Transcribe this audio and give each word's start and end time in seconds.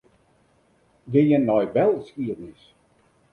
Gean 1.11 1.43
nei 1.45 1.67
belskiednis. 1.75 2.61